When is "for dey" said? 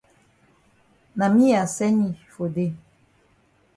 2.33-2.71